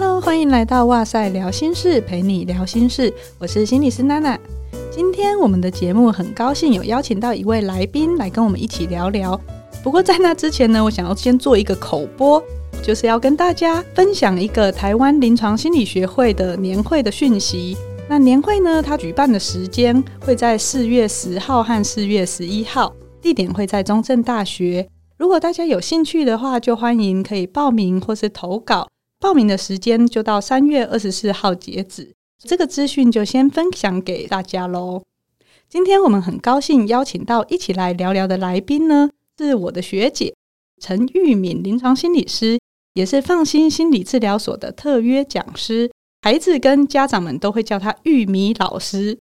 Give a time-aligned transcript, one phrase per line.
[0.00, 3.12] Hello，欢迎来到哇塞聊心事，陪你聊心事。
[3.36, 4.38] 我是心理师娜娜。
[4.92, 9.38] 今天我们的节目很高兴有邀请到一位来宾来跟我们一起聊聊。
[9.82, 12.40] 不过在那之前呢，我想要先做一个口播，
[12.80, 17.76] 就是要跟大家分享一个台湾临床心理学会的年会的讯息。
[18.08, 24.88] 那年会呢，它举办的时间会在四月十号和四月十一号，地点会在中正大学。
[25.16, 28.86] 如果大家有兴趣的话，就欢迎可以报名或是投稿。
[29.20, 32.14] 报名的时间就到三月二十四号截止。
[32.38, 35.02] 这个资讯就先分享给大家喽。
[35.68, 40.34] 今天我们很高兴邀请到一起来聊聊的来宾呢，是我的学姐
[40.80, 42.60] 陈玉敏，临床心理师，
[42.94, 45.90] 也是放心心理治疗所的特约讲师。
[46.22, 49.18] 孩子跟家长们都会叫他玉米老师，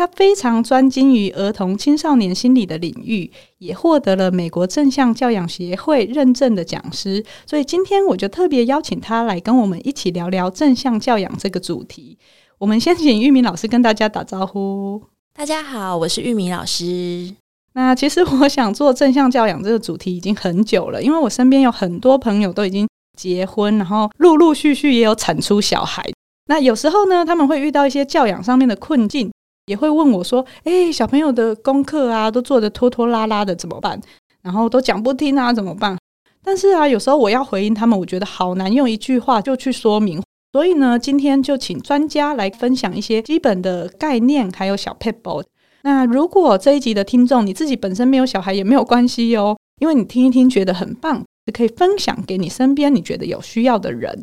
[0.00, 7.22] 他非常专精于儿童青少年心理的领域，也获得了美国正向教养协会认证的讲师。
[7.44, 12.16] 所以今天我就特别邀请他来跟我们一起聊聊正向教养这个主题。
[12.56, 15.02] 我们先请玉米老师跟大家打招呼。
[15.34, 17.34] 大家好，我是玉米老师。
[17.74, 26.02] 那其实我想做正向教养这个主题已经很久了，因为我身边有很多朋友都已经结婚，然后陆陆续续也有产出小孩。
[26.46, 29.30] 那有时候呢，他们会遇到一些教养上面的困境，
[29.66, 34.00] 也会问我说：“诶，小朋友的功课啊，都做得拖拖拉拉的，怎么办？
[34.42, 35.96] 然后都讲不听啊，怎么办？”
[36.42, 40.22] 但是啊，有时候我要回应他们，我觉得好难用一句话就去说明。
[40.52, 45.44] 所以呢，今天就请专家来分享一些基本的概念，还有小撇步。
[45.82, 54.22] 那如果这一集的听众你自己本身没有小孩也没有关系哦，因为你听一听觉得很棒，就可以分享给你身边你觉得有需要的人。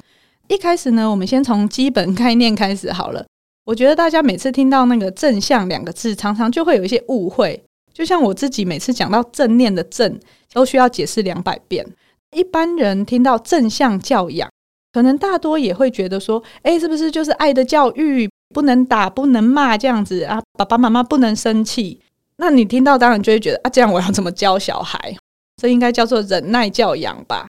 [0.49, 3.25] 一开始呢，我们先从基本概念开始好了。
[3.67, 7.61] 我觉得大家每次听到那个“正向”两个字，常常就会有一些误会。
[7.93, 10.17] 就像我自己每次讲到正念的“正”，
[10.53, 11.85] 都需要解释两百遍。
[12.31, 14.49] 一般人听到正向教养，
[14.93, 18.29] 可能大多也会觉得说：“诶，是不是就是爱的教育？
[18.55, 20.41] 不能打，不能骂这样子啊？
[20.57, 21.99] 爸爸妈妈不能生气？”
[22.39, 25.17] 那你听到当然就会觉得啊，这样我要怎么教小孩？
[25.61, 27.45] 这应该叫做忍耐教养吧？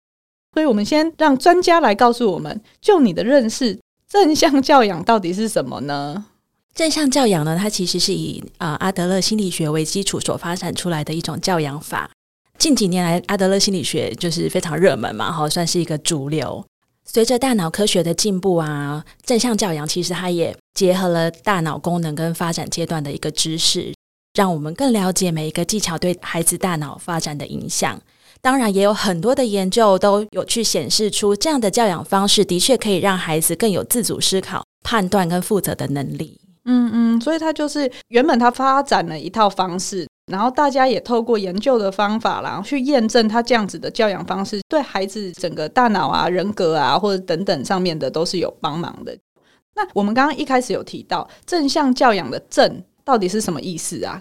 [0.55, 3.79] 所以，我们先让专家来告诉我们，就你的认识，
[4.09, 6.25] 正向教养到底是什么呢？
[6.75, 12.11] 正向教养呢，它其实是以啊、阿德勒心理学为基础所发展出来的一种教养法。
[12.57, 16.65] 近几年来，阿德勒心理学就是非常热门嘛，哈，算是一个主流。
[17.05, 23.95] 随着大脑科学的进步啊，正向教养其实它也结合了大脑功能跟发展阶段的一个知识，
[24.35, 28.01] 让我们更了解每一个技巧对孩子大脑发展的影响。
[28.41, 36.41] 当然，也有很多的研究都有去显示出，这样的教养方式的确可以让孩子更有自主思考、判断跟负责的能力。
[36.65, 49.17] 嗯嗯，所以他就是原本他发展了一套方式，然后大家也透过研究的方法，然后去验证他这样子的教养方式对孩子整个大脑啊、人格啊或者等等上面的都是有帮忙的。
[49.75, 54.21] 那我们刚刚一开始有提到正向教养的“正”到底是什么意思啊？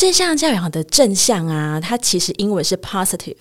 [0.00, 3.36] 正向教养的正向啊，它其实英文是 positive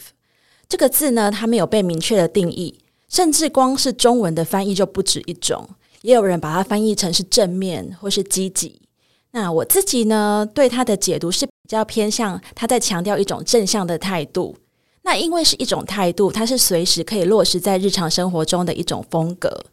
[0.68, 2.78] 这个字呢，它没有被明确的定义，
[3.08, 5.70] 甚至光是中文的翻译就不止一种，
[6.02, 8.82] 也有人把它翻译成是正面或是积极。
[9.32, 14.58] 那我自己呢，对它的解读是比较偏向它在强调一种正向的态度。
[15.04, 19.64] 那因为是一种态度，它是随时可以落实在日常生活中的一种风格。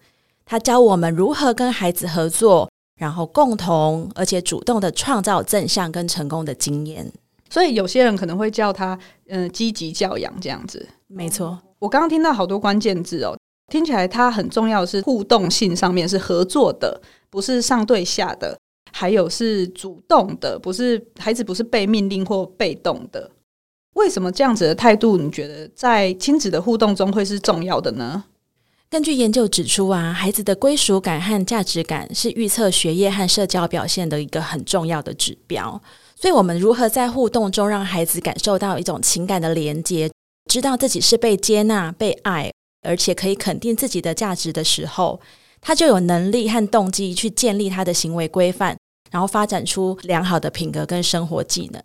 [0.45, 2.71] 它教我们如何跟孩子合作。
[2.97, 7.13] 然后共同而且主动的创造正向跟成功的经验，
[7.51, 8.99] 所以有些人可能会叫他
[9.29, 10.87] 嗯、呃、积极教养这样子。
[11.07, 13.37] 没错，我刚刚听到好多关键字哦，
[13.71, 18.59] 听起来它很重要的是互动性上面是合作的，不是上对下的，
[18.93, 23.31] 还有是主动的，不是孩子不是被命令或被动的。
[23.95, 28.25] 为什么这样子的态度，你觉得在亲子的互动中会是重要的呢？
[28.89, 35.81] 根据研究指出啊，孩子的归属感和价值感是预测学业和社交表现的一个很重要的指标。
[36.15, 40.11] 所以，我们如何在互动中让孩子感受到一种情感的连接，
[40.51, 42.51] 知道自己是被接纳、被爱，
[42.87, 45.21] 而且可以肯定自己的价值的时候，
[45.61, 48.79] 他就有能力和动机去建立他的行为规范，
[49.11, 51.83] 然后发展出良好的品格跟生活技能。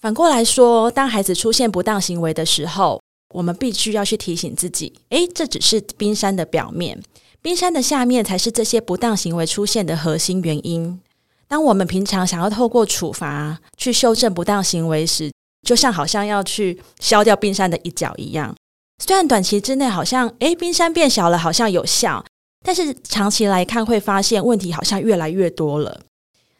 [0.00, 3.00] 反过来说，当孩子出现不当行为的时候，
[3.34, 7.02] 我们必须要去提醒自己，诶，这只是冰山的表面，
[7.42, 11.00] 冰山的下面才是这些不当行为出现的核心原因。
[11.46, 15.30] 当我们平常想要透过处罚去修正不当行为时，
[15.66, 18.54] 就像好像要去削掉冰山的一角一样。
[19.02, 22.24] 虽然短期之内好像，诶，冰山变小了，好像有效，
[22.64, 26.00] 但是长期来看会发现问题好像越来越多了。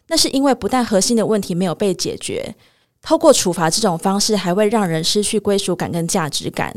[0.09, 2.55] 那是因为不但核心的问题没有被解决。
[3.08, 6.76] 透过处罚这种方式，还会让人失去归属感跟价值感，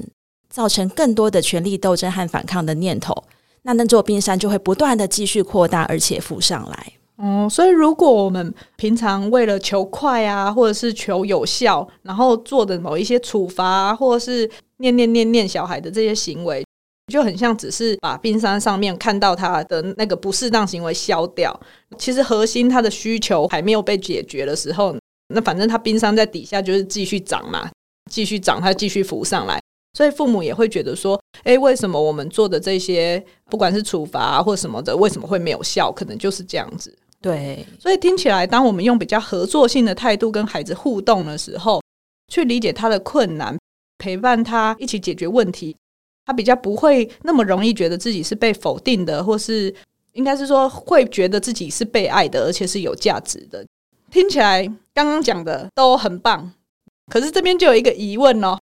[0.50, 3.14] 造成更多的权力斗争和反抗的念头，
[3.64, 6.94] 那那座冰山就会不断的继续扩大，而且浮上来。
[7.18, 16.66] 哦，所以如果我们平常为了求快啊，或者是求有效，然后做的某一些处罚，或者是念念念念小孩的这些行为，
[17.12, 21.60] 就很像只是把冰山上面看到他的那个不适当行为消掉，
[21.98, 24.96] 其实核心他的需求还没有被解决的时候，
[25.34, 27.70] 那反正他冰山在底下就是继续涨嘛，
[28.12, 29.60] 继续涨，它继续浮上来。
[29.94, 35.92] 所以父母也会觉得说，诶，为什么我们做的这些，不管是处罚啊或什么的，为什么会没有效？
[35.92, 36.98] 可能就是这样子。
[37.22, 41.82] 对，所以听起来，当我们用比较合作性的态度跟孩子互动的时候，
[42.30, 43.58] 去理解他的困难，
[43.98, 45.76] 陪伴他一起解决问题，
[46.26, 49.74] 他比较不会那么容易觉得自己是被否定的，或是
[50.14, 53.64] 应该是说会觉得自己是被爱的，而且是有价值的。
[54.12, 54.64] 听起来
[54.94, 56.52] 刚刚讲的都很棒，
[57.10, 58.60] 可是这边就有一个疑问哦。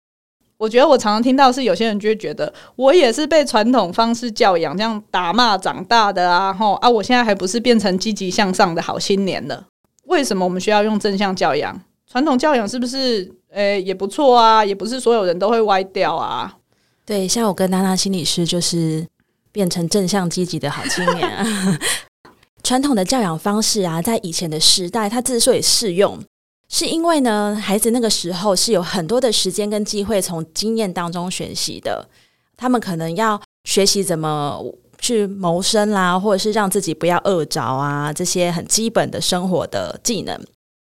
[0.58, 9.66] 我觉得我常常听到是有些人就会觉得我也是被传统方式教养这样打骂长大的啊，吼啊，我现在还不是变成积极向上的好青年了？
[10.08, 11.82] 为什么我们需要用正向教养？
[12.12, 14.66] 传统教养是不是诶、欸、也不错啊？
[14.66, 16.58] 也不是所有人都会歪掉啊？
[17.06, 19.08] 对，像我跟娜娜心理师就是
[19.54, 21.80] 变成正向积极的好青年啊。
[22.64, 26.20] 传统的教养方式啊，在以前的时代，它之所以适用。
[26.72, 32.08] 是因为呢，孩子那个时候是有很多的时间跟机会从经验当中学习的，
[32.56, 34.64] 他们可能要学习怎么
[35.00, 40.40] 去谋生啦，或者是让自己不要饿着啊，这些很基本的生活的技能。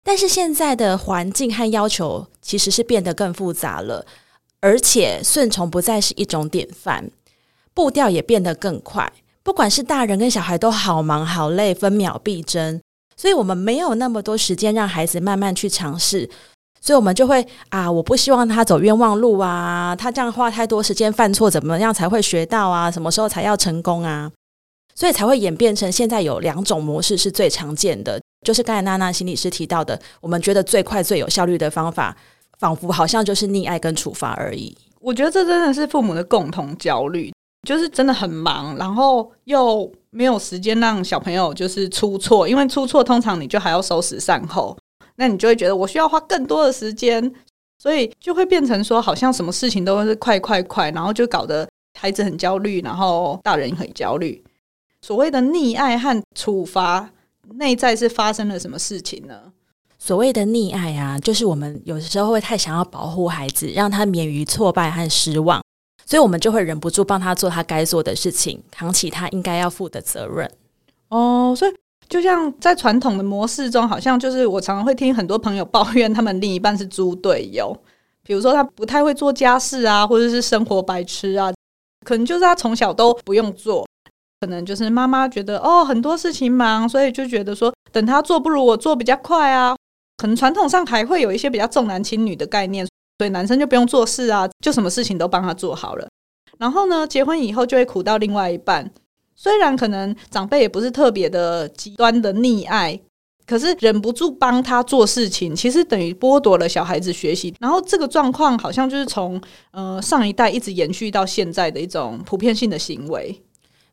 [0.04, 4.04] 但是现在的环境和要求其实是变得更复杂了，
[4.60, 7.12] 而且顺从不再是一种典范，
[7.76, 9.14] 步调也变得更快，
[9.48, 12.82] 不管是大人跟小孩都好忙好累，分秒必争。
[13.16, 16.30] 所以我们没有那么多时间让孩子慢慢去尝试，
[16.82, 22.92] 所以我们就会啊，我不希望他走冤枉路啊，他这样花太多时间犯错，怎么样才会学到啊？
[22.92, 24.30] 什么时候才要成功啊？
[24.94, 32.14] 所以才会演变成现在有两种模式是最常见的，就是刚才娜娜心理师提到的，我们觉得最快最有效率的方法，
[32.60, 34.78] 仿佛好像就是溺爱跟处罚而已。
[35.00, 37.32] 我觉得这真的是父母的共同焦虑。
[37.68, 44.78] 就是真的很忙，然后又没有时间让小朋友就是出错，因为出错通常你就还要收拾善后，
[45.18, 47.30] 那你就会觉得我需要花更多的时间，
[47.78, 51.68] 所以就会变成说好像什么事情都是快快快，然后就搞得
[52.00, 54.42] 孩子很焦虑，然后大人很焦虑。
[55.02, 57.10] 所谓的溺爱和处罚，
[57.56, 59.38] 内在是发生了什么事情呢？
[60.00, 65.62] 所谓的溺爱啊，就是我们有的时候会太想要保护孩子，让他免于挫败和失望。
[66.10, 70.50] 所以，我们就会忍不住帮他做他该做的事情，扛起他应该要负的责任。
[71.10, 71.74] 哦，所以
[72.08, 77.78] 就像在传统的模式中，好像就是我常常会听很多朋友抱怨，他们另一半是猪队友。
[78.24, 81.54] 比如说，他不太会做家事啊，或者是生活白痴啊，
[82.06, 83.86] 可能就是他从小都不用做。
[84.40, 89.76] 可能就是妈妈觉得哦，很多事情忙，所以就觉得说等他做不如我做比较快啊。
[90.16, 92.88] 可能传统上还会有一些比较重男轻女的概念。
[93.18, 96.08] 所以男生就不用做事啊，就什么事情都帮他做好了。
[96.58, 98.92] 然后呢，结婚以后就会苦到另外一半。
[99.36, 103.00] 虽然可能长辈也不是特别的极端的溺爱，
[103.46, 107.54] 可是忍不住帮他做事情，其实等于剥夺了小孩子学习。
[107.60, 109.40] 然后这个状况好像就是从
[109.72, 113.40] 呃上一代一直延续到现在的一种普遍性的行为。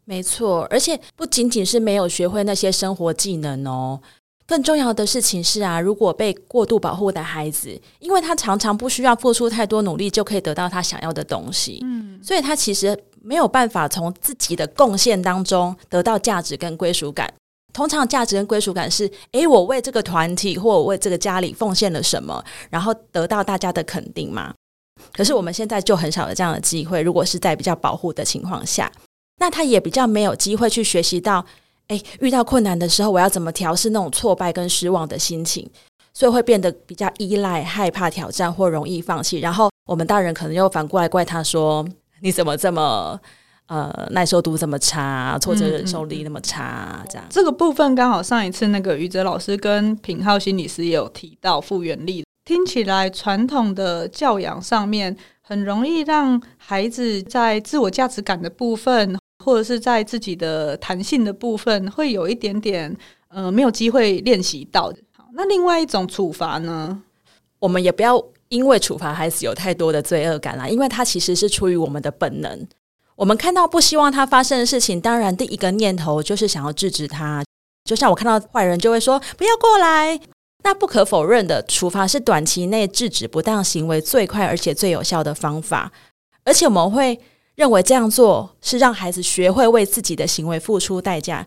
[0.06, 4.00] 没错，而且不仅仅是没有学会那些生活技能哦。
[4.46, 17.32] 更重要的事情是啊，如果被过度保护的孩子，因为他常常不需要付出太多努力就可以得到他想要的东西，嗯，所以他其实没有办法从自己的贡献当中得到价值跟归属感。
[17.72, 24.54] 通常价值跟归属感是，诶，我为这个团体或我为这个家里奉献了什么，然后得到大家的肯定嘛。
[25.12, 27.00] 可是我们现在就很少有这样的机会。
[27.02, 28.92] 如果是在比较保护的情况下，
[29.40, 31.44] 那他也比较没有机会去学习到。
[31.88, 35.68] 诶，遇到困难的时候，我要怎么调试那种挫败跟失望的心情？
[36.12, 39.40] 所以会变得比较依赖、害怕挑战或容易放弃。
[39.40, 41.84] 然后我们大人可能又反过来怪他说
[42.22, 43.20] ：“你怎么这么
[43.66, 52.24] 呃耐受度这么差，挫折忍受力那么差？”这样这个部分刚好上一次那个于哲老师跟品浩心理师也有提到复原力。
[52.44, 59.18] 听起来传统的教养上面很容易让孩子在自我价值感的部分。
[59.44, 62.96] 或者是在自己的弹性的部分，会有一点点
[63.28, 64.92] 呃没有机会练习到。
[65.16, 67.02] 好，那另外一种处罚呢？
[67.58, 72.66] 我们也不要因为处罚孩子有太多的罪恶感啦，因为它其实是出于我们的本能。
[73.16, 77.44] 我们看到不希望它发生的事情，当然第一个念头就是想要制止他。
[77.84, 80.18] 就像我看到坏人就会说不要过来。
[80.62, 85.92] 那不可否认的，处罚是短期内制止不当行为最快而且最有效的方法，
[86.44, 87.20] 而且我们会。
[87.54, 91.46] 认为这样做是让孩子学会为自己的行为付出代价。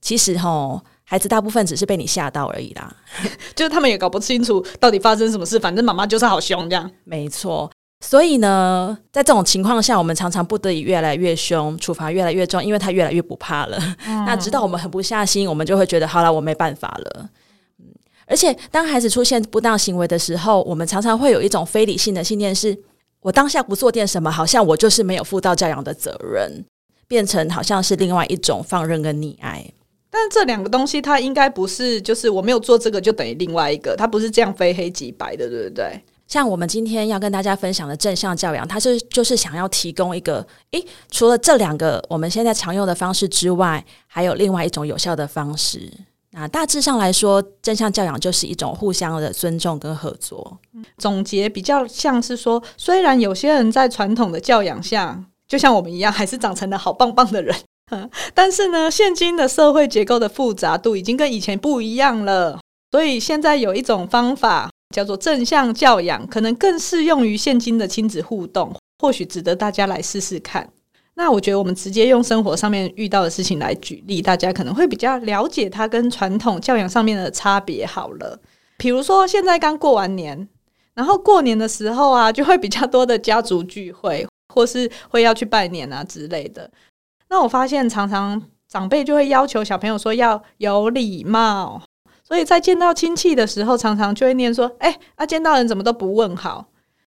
[0.00, 2.94] 其实吼，孩子大部分只是被你吓到而已啦，
[3.56, 6.90] 就是他们也搞不清楚到底发生什么事，反正妈妈就是好凶这样。
[7.04, 7.70] 没错。
[8.00, 13.78] 所以呢，在这种情况下，我们常常不得已越来越凶，处罚越来越重，因为他越来越不怕了。
[14.06, 17.28] 嗯、 那直到我们狠不下心，我们就会觉得好了，我没办法了。
[17.78, 17.86] 嗯，
[18.26, 22.78] 而且当孩子出现不当行为的时候，我们常常会有一种非理性的信念：是
[23.26, 26.64] 我当下不做点什么，好像我就是没有负到教养的责任，
[27.08, 29.68] 变成好像是另外一种放任跟溺爱。
[30.08, 36.00] 但这两个东西，它应该不是就是我没有做这个就等于另外一个，它不是这样非黑即白的，对不对？
[36.28, 45.92] 像我们今天要跟大家分享的正向教养，它是就是想要提供一个，诶，除了这两个我们现在常用的方式之外，还有另外一种有效的方式。
[46.38, 50.58] 那大致上来说，正向教养就是一种互相的尊重跟合作。
[50.98, 57.56] 总结比较像是说，虽然有些人在传统的教养下，就像我们一样，还是长成了好棒棒的人，
[58.34, 62.60] 但是呢，现今的社会结构的复杂度已经跟以前不一样了，
[62.92, 64.70] 所以现在有一种方法。
[64.94, 70.70] 叫做正向教养，可能更适用于现今的亲子互动，或许值得大家来试试看。
[71.18, 77.86] 那我觉得我们直接用生活上面遇到的事情来举例，大家可能会比较了解它跟传统教养上面的差别。
[77.86, 78.38] 好了，
[78.76, 80.46] 比如说现在刚过完年，
[80.94, 86.70] 然后过年的时候啊，就会比较多的家族聚会，或是会要去拜年啊之类的。
[87.30, 91.82] 那我发现常常长辈就会要求小朋友说要有礼貌。
[92.22, 96.66] 所以在见到亲戚的时候，常常就会念说：“哎，啊，见到人怎么都不问好？”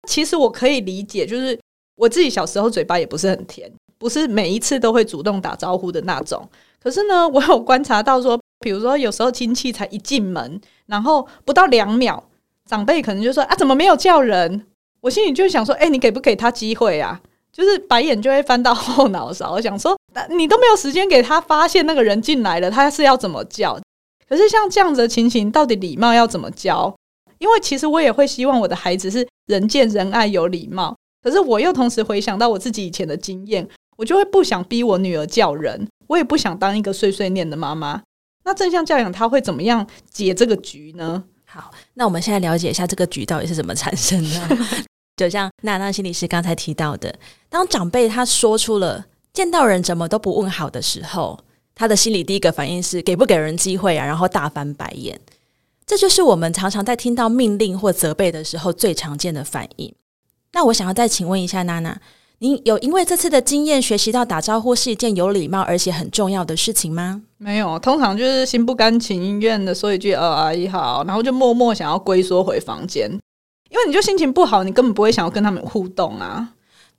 [0.07, 1.59] 其实我可以理解，就是
[1.95, 3.67] 我自己小时候嘴巴也不是很甜，
[3.97, 6.47] 不是每一次都会主动打招呼的那种。
[6.81, 12.23] 可是呢， 我有观察到说，比如说有时候亲戚才一进门，然后不到两秒，
[12.69, 14.65] 长辈可能就说：“啊，怎么没有叫人？”
[15.01, 19.97] 我心里就想说：“哎，你给不给他机会啊？”就是白眼就会翻到后脑勺，我想说
[20.29, 23.79] ：“你都没有时间给他发现那个人进来了，他是要怎么叫？”
[24.29, 26.93] 可是像这样子的情形，到底礼貌要怎么教？
[27.39, 30.95] 因为其实我也会希望我的孩子是人见人爱、有礼貌。
[31.23, 38.01] 可是我又同时回想到我自己以前的经验，我就会不想逼我女儿叫人，我也不想当一个碎碎念的妈妈。
[38.45, 41.23] 那正向教养他会怎么样解这个局呢？
[41.45, 44.57] 好，那我们现在了解一下这个局到底是怎么产生的。
[45.17, 47.13] 就像娜娜心理师刚才提到的，
[47.49, 51.39] 当长辈他说出了见到人怎么都不问好的时候。
[51.79, 55.19] 他的心里第一个反应是给不给人机会啊，然后大翻白眼。
[55.85, 59.93] 这就是我们常常在听到命令或责备的时候最常见的反应。
[60.53, 62.01] 那我想要再请问一下娜娜，
[62.39, 67.23] 您有因为这次的经验学习到打招呼是一件有礼貌而且很重要的事情吗？
[67.37, 73.09] 没有，通常就是心不甘情愿的说一句“呃，阿姨好”，然后就默默想要龟缩回房间，
[73.71, 76.53] 因为你就心情不好，你根本不会想要跟他们互动啊。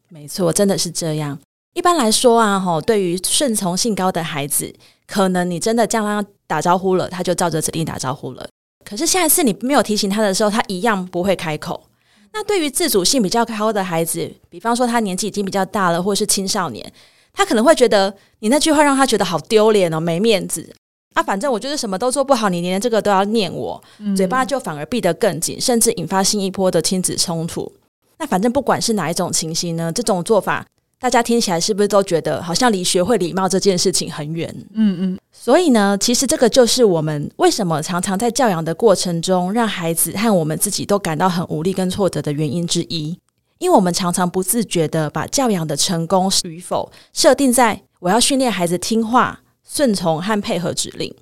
[0.09, 1.39] 没错，真的是这样。
[1.75, 4.75] 一般来说啊，吼，对于顺从性高的孩子，
[5.07, 8.49] 可能你真的这样让他打招呼了，他就照着指令打招呼了。
[8.85, 11.85] 可是下一次你没有提醒他的时候，他一样不会开口。
[12.33, 16.93] 那对于自主性比较高的孩子，比方说他年纪已经比较大了，或是青少年，
[17.33, 20.73] 他可能会觉得你那句话让他觉得好丢脸哦，没面子
[21.15, 21.23] 啊。
[21.23, 27.73] 反正我就是什么都做不好，你连这个都要念我，嗯、嘴巴就反而闭得更紧，甚至引发新一波的亲子冲突。
[28.19, 30.67] 那反正不管是哪一种情形呢，这种做法。
[31.01, 34.53] 大家听起来是不是都觉得好像离学会礼貌这件事情很远？
[34.75, 35.19] 嗯嗯。
[35.31, 43.17] 所以呢，其实这个就是我们为什么常常在教养的过程中，让孩子和我们自己都感到很无力跟挫折的原因之一。
[43.59, 51.13] 因为我们常常不自觉地把教养的成功与否设定在我要训练孩子听话、顺从和配合指令，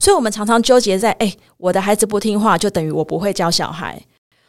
[0.00, 4.02] 所以我们常常纠结在：哎，我的孩子不听话，就等于我不会教小孩。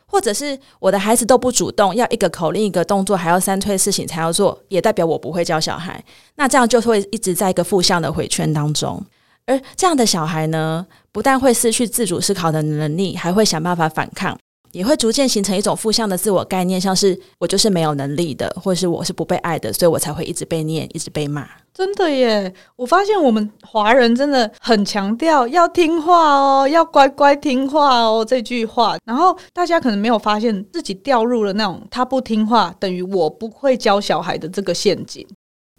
[0.07, 6.03] 或者是我的孩子都不主动，要一个口令一个动作，还要三推四请才要做，也代表我不会教小孩。
[6.35, 9.03] 那这样就会一直在一个负向的回圈当中。
[9.45, 14.37] 而这样的小孩呢，不但会失去自主思考的能力，还会想办法反抗。
[14.71, 21.47] 也会逐渐形成一种负向的自我概念，像是我就是没有能力的，或是我是不被爱的，所以我才会一直被念，一直被骂。
[21.73, 22.51] 真的耶！
[22.75, 28.97] 我发现我们华人真的很强调要听话哦，要乖乖听话哦这句话。
[29.05, 35.27] 然后大家可能没有发现自己掉入了那种他不听话等于我不会教小孩的这个陷阱。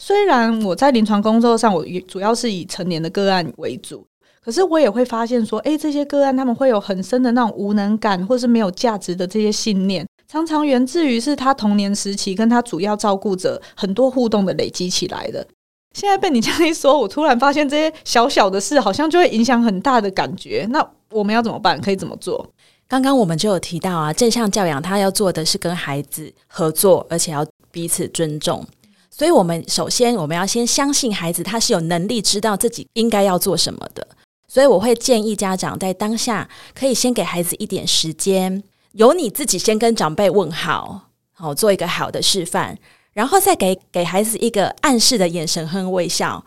[0.00, 4.06] 虽然我在临床工作上，我主要是以成年的个案为主。
[4.48, 15.46] 可是我也会发现说，诶，这些个案他们会有很深的那种无能感，或是没有价值的这些信念，常常源自于是他童年时期跟他主要照顾者很多互动的累积起来的。
[15.94, 20.66] 现在被你这样一说，我突然发现这些小小的事好像就会影响很大的感觉。
[20.70, 21.78] 那我们要怎么办？
[21.78, 22.48] 可以怎么做？
[22.88, 28.66] 刚刚我们就有提到啊，正向教养他要做的是跟孩子合作，而且要彼此尊重。
[29.10, 34.08] 所以我们首先我们要先相信孩子，他是有能力知道自己应该要做什么的。
[34.48, 38.62] 所以我会建议家长在当下可以先给孩子一点时间，
[38.92, 42.76] 由你自己先跟长辈问好，好做一个好的示范，
[43.12, 46.44] 然后再给给孩子一个暗示的眼神和微笑。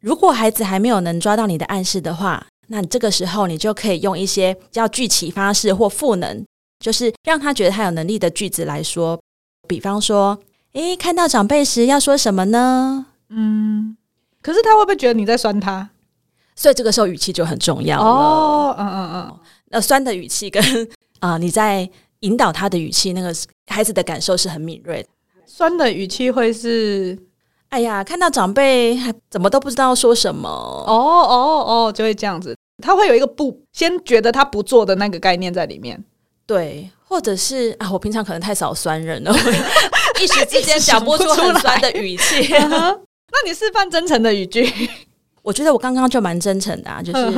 [0.00, 6.44] 如果孩子还没有能抓到你的暗示的话，那这个时候你就可以用一些叫具启发式或赋能，
[6.78, 9.20] 就是让他觉得他有能力的句子来说，
[9.66, 10.38] 比方说。
[10.74, 13.06] 诶，看到长辈时要说什么呢？
[13.28, 13.96] 嗯，
[14.40, 15.90] 可是他会不会觉得你在酸他？
[16.60, 18.04] 所以这个时候语气就很重要了。
[18.04, 19.40] 哦，嗯嗯嗯，
[19.70, 20.62] 那酸的语气跟
[21.20, 21.88] 啊、呃、你在
[22.18, 23.34] 引导他的语气，那个
[23.68, 25.08] 孩子的感受是很敏锐的。
[25.46, 27.18] 酸的语气会是，
[27.70, 30.50] 哎呀，看到长辈还怎么都不知道说什么？
[30.50, 32.54] 哦哦哦，就会这样子。
[32.82, 36.04] 他会有一个不先觉得他不做的那个概念在里面。
[36.44, 39.34] 对，或者是啊，我平常可能太少酸人了。
[40.20, 42.52] 一时之间讲不出很酸的语气，
[43.32, 44.70] 那你示范真诚的语句。
[45.50, 47.36] 我觉得我刚刚就蛮真诚的啊，就是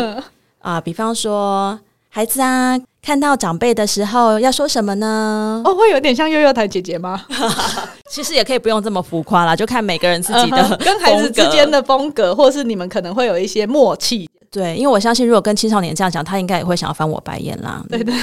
[0.59, 5.63] 啊、呃，比方说孩子啊，看到长辈的时候要说什么呢？
[5.65, 7.25] 哦，会有点像幼幼台姐姐吗？
[8.11, 14.29] 其实也可以不用这么浮夸啦，就看每个人自己的、 uh 跟孩子之间的风格，或是你们可能会有一些默契。
[14.51, 17.83] 对，因为我相信，如果跟青少年这样讲，他应该也会想要翻我白眼啦。
[17.89, 18.15] 对对，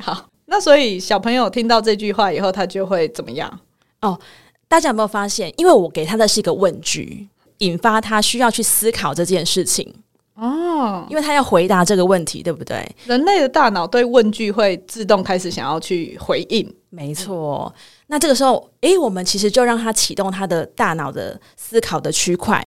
[0.00, 0.24] 好。
[0.46, 3.60] 那所以小朋友听到这句话以后，他就会怎么样？
[4.00, 4.18] 哦，
[4.66, 5.52] 大家有没有发现？
[5.58, 7.28] 因为我给他的是一个问句，
[7.58, 9.94] 引发他需要去思考这件事情。
[10.34, 12.86] 哦，因为他要回答这个问题，对不对？
[13.06, 16.74] 人类的大脑对问句会自动开始想要去回应。
[16.90, 17.74] 没错。
[18.08, 22.62] 那这个时候，诶，我们其实就让他启动他的大脑的思考的区块，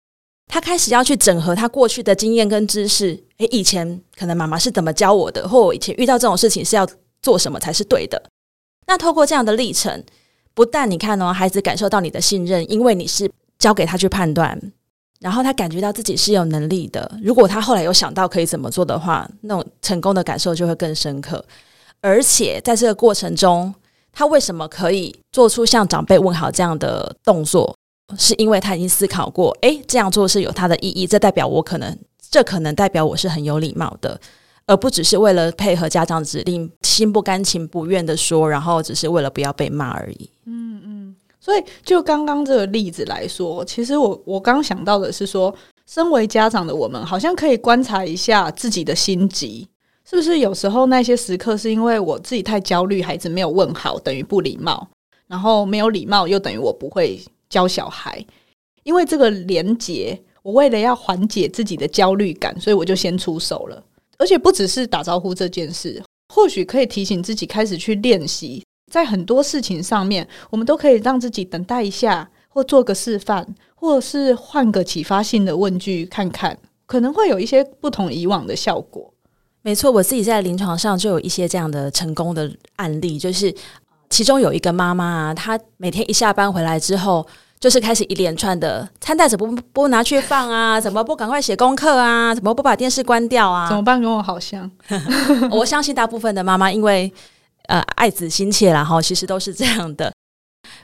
[0.50, 3.22] 他开始要去整合他过去的经验跟知识。
[3.36, 6.88] 诶，以前可能妈妈是怎么教我的，或我以前遇到这种事情是要
[7.20, 8.22] 做什么才是对的。
[8.86, 10.02] 那透过这样的历程。
[10.54, 13.30] 不但你看哦，孩子感受到你的信任，因为你是
[13.60, 14.60] 交给他去判断，
[15.20, 17.10] 然后他感觉到自己是有能力的。
[17.22, 21.44] 如果他后来有想到可以怎么做的话，那种成功的感受就会更深刻。
[22.00, 23.74] 而且在这个过程中，
[24.12, 27.76] 他为什么可以做出像长辈问好这样的动作？
[28.16, 31.98] 是因为他已经思考过，诶，这样做是有他的意义，这代表我可能，
[32.30, 34.18] 这可能代表我是很有礼貌的。
[34.64, 40.30] 而不只是为了配合家长指令，心不甘情不愿的说，然后只是为了不要被骂而已。
[40.46, 41.16] 嗯嗯，
[41.48, 45.54] 所以就刚刚这个例子来说，其实我我刚想到的是说，
[45.86, 49.66] 身为家长的我们，好像可以观察一下自己的心急，
[50.04, 54.86] 是不是有时候那些时刻是因为我自己太焦虑，孩子没有问好等于不礼貌，
[55.26, 58.22] 然后没有礼貌又等于我不会教小孩，
[58.82, 63.82] 因为这个连结，我为了要缓解自己的焦虑感，所以我就先出手了。
[64.18, 79.12] 而且不只是打招呼这件事，或许可以提醒自己开始去练习，在很多事情上面，我们都可以让自己等待一下，或做个示范，或者是换个启发性的问句看看，可能会有一些不同以往的效果。
[79.62, 83.54] 没错，我自己在临床上就有一些这样的成功的案例，就是
[84.10, 87.26] 其中有一个妈妈啊，她每天一下班回来之后。
[87.60, 90.80] 就是开始一连串的餐袋子不不拿去放啊？
[90.80, 92.32] 怎么不赶快写功课啊？
[92.32, 93.66] 怎么不把电视关掉啊？
[93.68, 94.00] 怎么办？
[94.00, 94.70] 跟我好像。
[95.50, 97.12] 我相信大部分的妈妈因为
[97.68, 100.12] 呃爱子心切啦哈，其实都是这样的。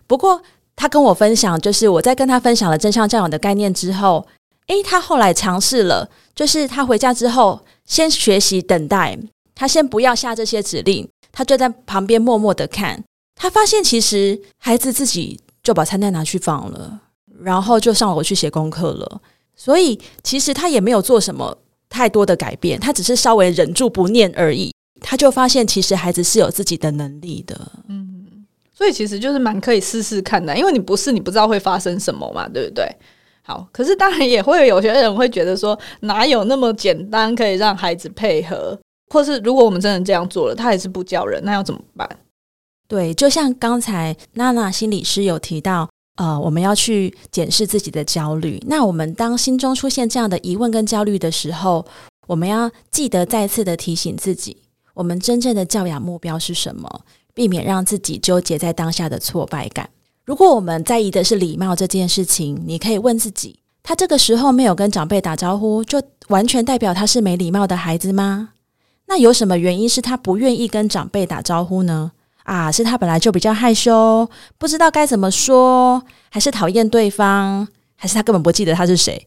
[0.07, 0.40] 不过
[0.75, 4.27] 他跟我分享，就是我在跟他分享了正向教养的概念之后，
[4.68, 9.18] 诶，他后来尝试了，就是他回家之后先学习等待，
[9.55, 15.40] 他先不要下这些指令，他就在旁边默默的看，他发现其实孩子自己。
[15.64, 17.01] 就把餐袋拿去放了，
[17.40, 19.23] 然后就上楼去写功课了。
[19.57, 21.57] 所以其实他也没有做什么
[21.88, 24.70] 太多的改变，他只是稍微忍住不念而已。
[25.07, 27.55] 他就发现其实孩子是有自己的能力的。
[27.88, 32.85] 嗯，所以其实就是蛮可以试试看的，因为你不试，你不知道会发生什么嘛，对不对？
[33.43, 38.79] 好，可是当然也会有些人会觉得说，哪有那么简单可以让孩子配合？
[39.12, 42.09] 或是如果我们真的这样做了，他还是不叫人，那要怎么办？
[42.88, 48.59] 对，就像刚才娜娜心理师有提到，呃，我们要去检视自己的焦虑。
[48.67, 51.85] 那我们当心中出现这样的疑问跟焦虑的时候，
[52.27, 54.57] 我们要记得再次的提醒自己，
[54.95, 57.03] 我们真正的教养目标是什么，
[57.35, 59.91] 避免让自己纠结在当下的挫败感。
[60.25, 68.51] 如果我们在意的是礼貌这件事情，你可以问自己：他这个时候没有跟长辈打招呼，就完全代表他是没礼貌的孩子吗？
[69.07, 72.13] 那有什么原因是他不愿意跟长辈打招呼呢？
[72.45, 79.27] 啊，是他本来就比较害羞，不知道该怎么说，还是讨厌对方，还是他根本不记得他是谁？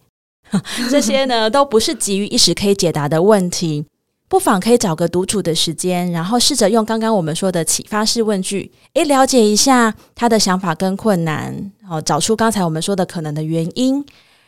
[0.90, 3.86] 这些呢，都不是急于一时可以解答的问题。
[4.30, 14.04] 不妨可以找个独处的时间，然后试着用刚刚我们说的启发式问句，诶，了解一下他的想法跟困难，哦，找出刚才我们说的可能的原因，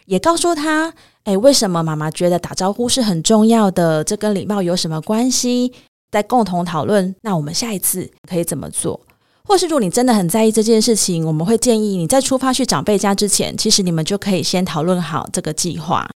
[0.06, 4.04] 也告诉他，诶，为什么妈妈觉得打招呼是很重要的？
[4.04, 5.72] 这跟礼貌有什么关系？
[6.12, 9.00] 再共同讨论，那我们下一次可以怎么做？
[9.46, 16.10] 或是如果你真的很在意这件事情，我们会建议你在出发去长辈家之前，其实你们就可以先讨论好这个计划。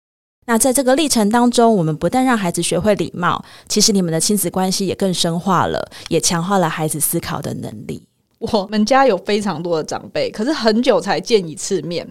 [0.46, 8.04] 那在这个历程当中，我们不但让孩子学会礼貌，其实你们的亲子关系也更深化了，也强化了孩子思考的能力。
[8.40, 12.08] 我们家有非常多的长辈，可是很久才见一次面，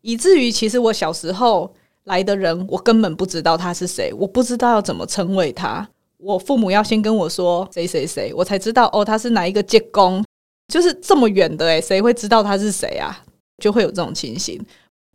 [0.00, 1.70] 以至于其实我小时候
[2.04, 5.86] 来的人，我根本不知道他是谁，我不知道要怎么称谓他。
[6.16, 10.24] 我父母要先跟我说谁谁谁，我才知道哦，他是哪一个舅公，
[10.72, 13.22] 就是这么远的诶，谁会知道他是谁啊？
[13.62, 14.58] 就会有这种情形。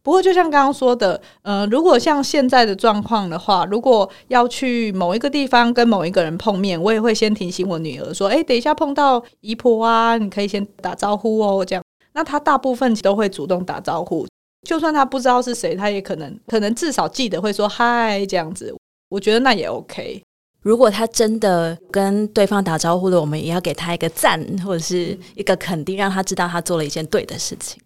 [0.04, 11.84] 不过，就像刚刚说的，呃，如果像现在的状况的话，如果要去某一个地方跟某一个人碰面，我也会先提醒我女儿说：“哎，等一下碰到姨婆啊，你可以先打招呼哦。”这样，
[12.14, 14.26] 那她大部分都会主动打招呼，
[14.68, 18.76] 就算她不知道是谁，她也可能可能至少记得会说“嗨”这样子。
[19.10, 20.24] 我觉得那也 OK。
[20.64, 27.80] 如果她真的跟对方打招呼了，我们也要给她一个赞或者是一个肯定，让她知道她做了一件对的事情。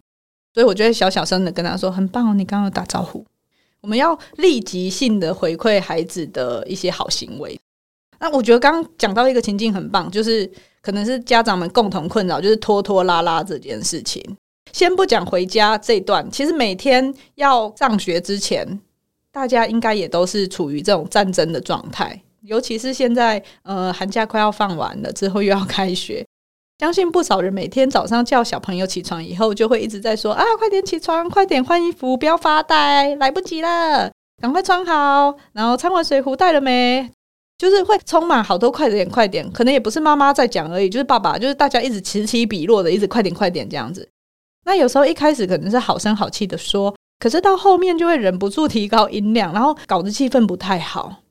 [0.56, 3.26] 所以我觉得小小声的跟他说很棒哦，你刚刚有打招呼。
[3.82, 7.60] 我们要立即性的回馈孩子的一些好行为。
[8.20, 10.50] 那我觉得刚刚讲到一个情境很棒，就是
[10.82, 14.24] 可能是家长们共同困扰，就是拖拖拉拉这件事情。
[14.72, 18.80] 先不讲回家这一段，其实每天要上学之前，
[19.34, 22.20] 大家应该也都是处于这种战争的状态。
[22.44, 26.26] 尤其是现在，呃，寒假快要放完了，之后又要开学。
[26.80, 34.12] 相信不少人每天早上叫小朋友起床以后，就会一直在说啊，快点起床，快点换衣服，不要发呆，来不及了，
[34.42, 35.36] 赶快穿好。
[35.54, 37.10] 然后餐完水壶带了没？
[37.58, 44.10] 就是会充满好多快点快点，可能也不是妈妈在讲而已，就是爸爸，就是大家一直此起彼落的，一直快点快点这样子。
[44.66, 51.22] 那有时候一开始可能是好声好气的说，可是到后面就会忍不住提高音量，然后搞得气氛不太好。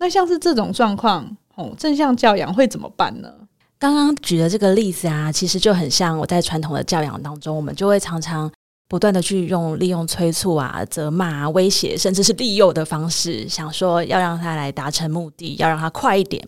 [0.00, 3.32] 那像是这种状况，哦，正向教养会怎么办呢？
[3.80, 8.48] 刚刚举的这个例子啊，其实就很像我在传统的教养当中，我们就会常常
[8.86, 16.46] 不断的去用利用催促啊、责骂、威胁，甚至是利诱的方式，想说要让他来达成目的，要让他快一点。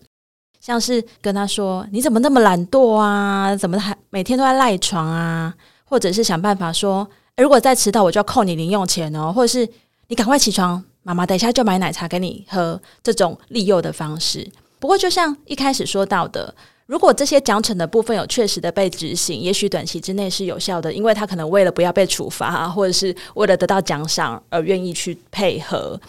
[0.61, 3.55] 像是跟他说：“你怎么那么懒惰啊？
[3.55, 5.51] 怎么还每天都在赖床啊？”
[5.83, 7.05] 或者是想办法说
[7.37, 9.67] ：“如果再迟到，我就要扣你零用钱哦。”或者是
[10.07, 14.47] “你赶快起床，妈妈等一下就买奶茶给你喝。”这种利诱的方式。
[14.77, 16.53] 不过，就像一开始说到的。
[16.85, 25.99] 如果这些奖惩的部分有确实的被执行，也许短期之内是有效的，因为他可能为了不要被处罚，或者是为了得到奖赏而愿意去配合。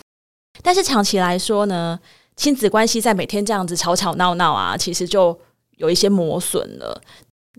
[0.63, 1.99] 但是长期来说呢，
[2.37, 5.39] 亲子关系在每天这样子吵吵闹闹啊，其实就
[5.77, 7.01] 有一些磨损了。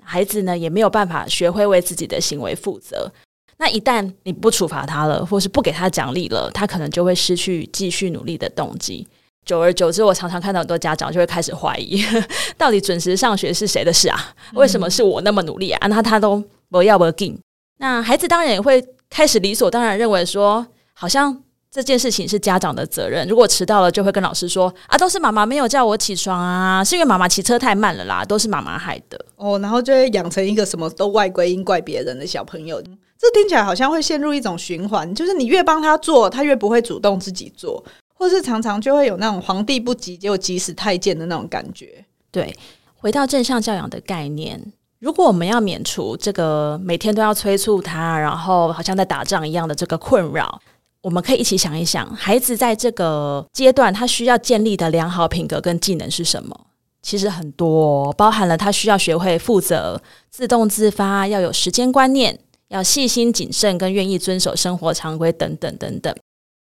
[0.02, 3.12] 孩子呢也没有办法学会为自己的行为负责。
[3.58, 9.08] 那一旦你不处罚他了，或是不给他奖励了，他可能就会失去继续努力的动机。
[9.46, 12.04] 久而久之，我常常看到很多家长就会开始怀疑，
[12.58, 14.34] 到底准时上学是谁的事啊？
[14.54, 15.88] 为什么是我那么努力啊？
[15.88, 17.38] 那他都不要不给。
[17.78, 23.28] 那孩子当然也会开始理所当然认为说，好像这件事情是家长的责任。
[23.28, 29.26] 如果迟到了，就会跟老师说啊，都是妈妈没有叫我起床啊，是因为妈妈骑车太慢了啦，都是妈妈害的。
[29.36, 32.82] 哦，然后就会养成一个什么都外归因怪别人的小朋友。
[33.18, 37.84] 这听起来好像会陷入一种循环，就是你越帮他做，他越不会主动自己做。
[38.18, 42.04] 或是常常就会有那种皇帝不急就急死太监的那种感觉。
[42.32, 42.56] 对，
[42.96, 44.60] 回到正向教养的概念，
[45.00, 50.60] 如果我们要免除这个每天都要催促他，然后好像在打仗一样的这个困扰，
[51.02, 56.68] 我们可以一起想一想，孩子在这个阶段他需要建立的良好品格跟技能是什么？
[57.02, 60.02] 其实很多，包含了他需要学会负责、
[60.32, 66.16] 自动自发，要有时间观念，要细心谨慎，跟愿意遵守生活常规等等等等。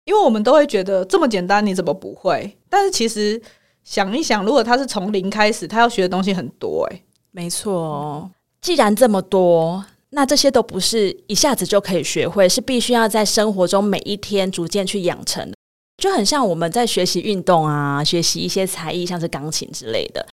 [0.05, 2.57] 因为我们都会觉得这么简单，你怎么不会？
[2.69, 3.41] 但是其实
[3.85, 7.03] 想一想，如果他是从零开始，他要学的东西很多诶。
[7.31, 8.29] 没错，
[8.61, 15.49] 既然这么多，那这些都不是一下子就可以学会，是必须要在生活中每一天逐渐去养成。
[15.97, 20.27] 就很像我们在学习运动啊，学习一些才艺，像是钢琴之类的，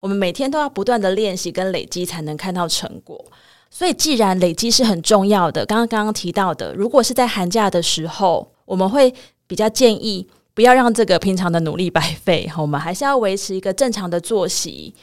[0.00, 3.24] 我们每天都要不断的练习跟累积，才能看到成果。
[3.70, 7.02] 所以，既然累积是很重要的，刚刚刚刚提到的，如果。
[7.02, 8.50] 是在寒假的时候。
[8.72, 9.12] 我们会
[9.46, 14.94] 比较建议不要让这个平常的努力白费，我们还是要维持一个正常的作息，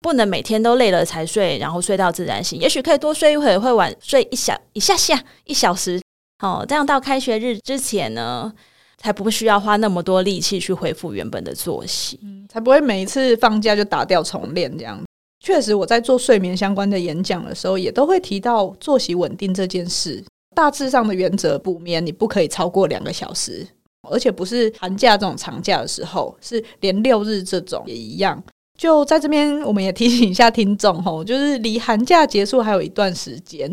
[0.00, 2.60] 不能每天都累了才睡，然后睡到自然醒。
[2.60, 6.00] 也许可以多睡一会儿，会晚睡一小一下下一小时，
[6.40, 8.52] 哦，这样到开学日之前呢，
[8.96, 15.02] 才不需要花那么多力气去恢复原本的作息，才不会每一次放假就打掉重练这样。
[15.44, 20.24] 确实，我在做睡眠相关的演讲的时候，也都会提到作息稳定这件事。
[20.56, 23.68] 大致上的原则，不眠你不可以超过两个小时，
[24.08, 28.42] 而且不是寒假这种长假的时候，是连六日这种也一样。
[28.78, 33.70] 就在这边，我们也提醒一下听众吼， 就是离寒假结束还有一段时间，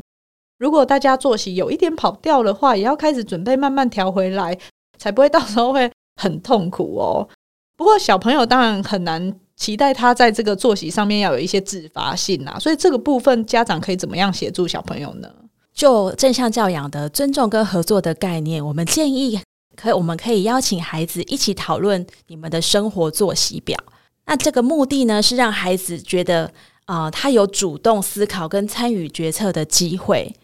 [0.60, 4.58] 如果大家作息有一点跑掉的话，也要开始准备慢慢调回来，
[4.98, 5.90] 才不会到时候会
[6.22, 7.28] 很痛苦哦。
[7.78, 9.34] 不过小朋友当然很难。
[9.56, 15.32] 期待他在这个作息上面要有一些自发性啊，所以这个部分家长可以怎么样协助小朋友呢？
[15.74, 19.40] 就正向教养的尊重跟合作的概念，我们建议
[19.76, 23.78] 可以，我们可以邀请孩子一起讨论你们的生活作息表。
[24.26, 26.52] 那这个目的呢，是让孩子觉得
[26.86, 30.36] 啊、他有主动思考跟参与决策的机会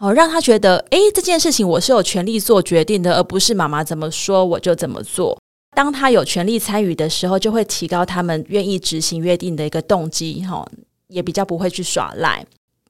[0.00, 5.38] 哦、让他觉得，诶，这件事情我是有权利做决定的，而不是妈妈怎么说我就怎么做。
[5.74, 10.66] 当他有权利参与的时候，就会提高他们愿意执行约定的一个动机，哈，
[11.08, 12.44] 也比较不会去耍赖。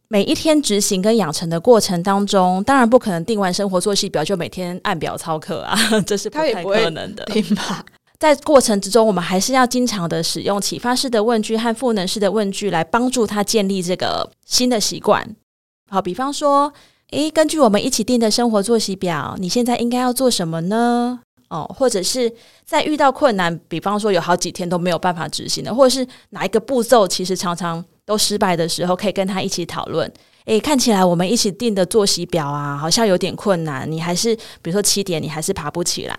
[0.08, 7.26] 每一天执行跟养成的过程当中，当然不可能定完生活作息表就每天按表操课啊， 这是不太可能的。
[8.18, 15.34] 在过程之中，我们还是要经常的使用启发式的问句和赋能式的问句来帮助他建立这个新的习惯。
[15.90, 16.72] 好，比方说，
[17.10, 21.20] 诶，根据我们一起定的生活作息表，你现在应该要做什么呢？
[21.48, 22.32] 哦，或者是
[22.64, 30.10] 在遇到困难，比方说有好几天都没有办法执行的，或者是哪一个步骤其实常常都失败的时候，可以跟他一起讨论。
[30.46, 33.90] 诶，看起来我们一起定的作息表啊，好像有点困难。
[33.90, 36.16] 你还是比如说七点，你还是爬不起来。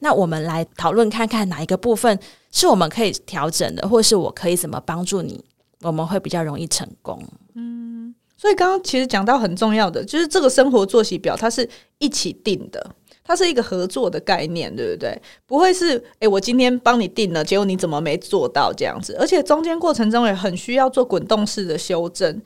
[0.00, 2.18] 那我们来讨论看看哪一个部分
[2.50, 5.44] 是我们可以调整的，或是我可以怎么帮助你，
[5.82, 7.22] 我们会比较容易成功。
[7.54, 12.94] 嗯，所以刚刚其实讲到很重要的，就是这个生活作息表，它是一起定的。
[13.28, 15.20] 它是一个合作的概念，对不对？
[15.46, 19.14] 不会是诶，我今天帮你定了，结果你怎么没做到这样子？
[19.20, 22.40] 而且中间过程中也很需要做滚动式的修正，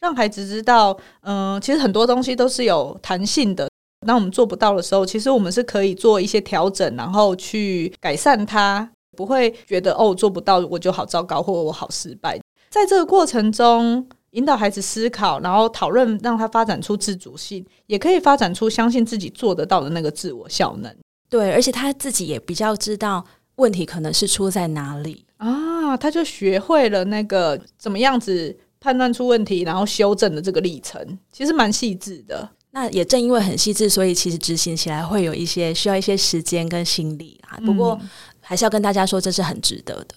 [0.00, 3.68] 让孩子知道，嗯、其实很多东西都是有弹性的。
[4.06, 12.40] 当我们做不到的时候，其实我们是可以做一些调整，然后去改善它，不会觉得哦，做不到我就好糟糕，或者我好失败。
[12.70, 14.08] 在这个过程中。
[14.32, 20.94] 引导孩子思考，然后讨论，让他发展出自主性，也可以发展出相信自己做得到的那个自我效能。
[21.28, 23.24] 对，而且他自己也比较知道
[23.56, 32.48] 问题可能是出在哪里啊，他就学会了那个怎么样子判断出问题，然后修正的这个历程，其实蛮细致的。
[32.74, 37.58] 那也正因为很细致，所以其实执行起来会有一些需要一些时间跟心力啊。
[37.66, 38.00] 不过
[38.40, 40.14] 还是要跟大家说，这是很值得的。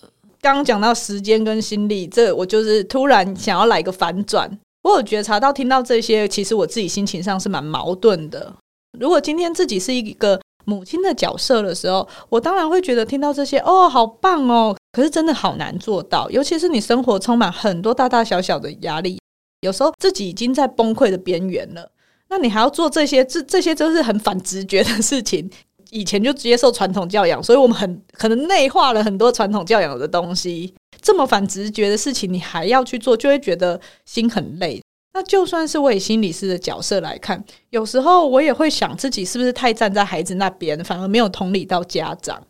[0.53, 4.49] 刚讲到时间跟心力，这我就是突然想要来个反转。
[4.83, 8.53] 我有觉察到，听到这些，其实我自己心情上是蛮矛盾的。
[8.99, 14.75] 如果今天自己是一个母亲的角色的时候，我当然会觉得听到这些，哦，好棒哦。
[14.91, 19.19] 可是真的好难做到，尤其是你生活充满很多大大小小的压力，
[19.61, 21.91] 有时候自己已经在崩溃的边缘了，
[22.29, 25.49] 那你还要做这些，这这些都是很反直觉的事情。
[25.89, 30.73] 以前就接受传统教养，所以我们很可能内化了很多传统教养的东西。
[31.01, 34.81] 这么反直觉的事情，你还要去做，就会觉得心很累。
[35.13, 42.41] 那就算是我以心理师的角色来看，有时候我也会想自己是不是太站在孩子那边，反而没有同理到家长。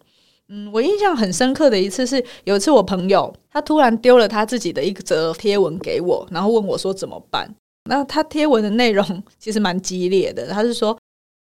[0.47, 7.53] 嗯，我印象很深刻的一次是，有一次我朋友他突然丢了他自己的一则贴文给我，然后问我说怎么办。
[7.89, 10.97] 那他贴文的内容其实蛮激烈的，他是说。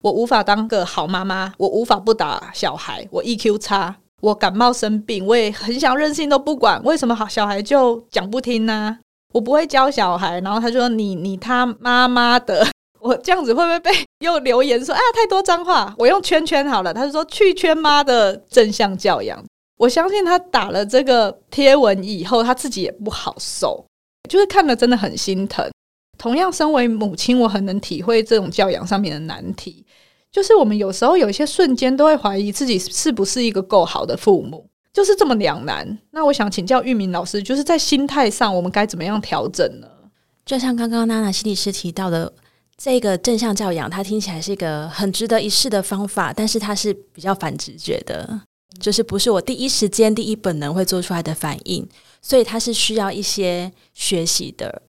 [0.03, 8.97] 我无法当个好妈妈，我无法不打小孩，我 EQ 差，我感冒生病，我也很想任性都不管，为什么好小孩就讲不听呢、
[9.33, 12.67] 我不会教小孩，然后他就说你你他妈妈的，
[13.01, 15.95] 我这样子会不会被又留言说啊太多脏话？
[15.99, 19.45] 我用圈圈好了，他就说去圈妈的正向教养。
[19.79, 23.85] 我相信他打了这个贴文以后，他自己也不好受，
[24.29, 25.69] 就是看了真的很心疼。
[26.19, 29.87] 同样，身为母亲，我很能体会这种教养上面的难题。
[30.31, 35.99] 就是我们有时候有一些瞬间都会怀疑自己是不是一个够好的父母，就是这么两难。
[36.11, 39.89] 那我想请教玉明老师，就是在心态上，我们该怎么样调整呢？
[40.45, 42.33] 就像刚刚娜娜心理师提到的，
[42.77, 48.41] 这个正向教养，它听起来是一个很值得一试的方法，但是它是比较反直觉的，
[48.79, 51.87] 就是不是我第一时间、第一本能会做出来的反应，
[52.23, 54.83] 所以它是需要一些学习的。